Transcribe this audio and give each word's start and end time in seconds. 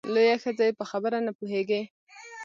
لویه 0.13 0.37
ښځه 0.43 0.63
یې 0.67 0.77
په 0.79 0.85
خبره 0.91 1.17
نه 1.25 1.31
پوهېږې! 1.37 1.81